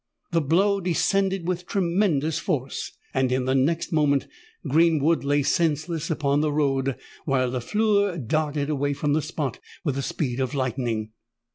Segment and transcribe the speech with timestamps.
[0.31, 4.27] The blow descended with tremendous force: and in the next moment
[4.67, 10.01] Greenwood lay senseless on the road, while Lafleur darted away from the spot with the
[10.01, 11.11] speed of lightning.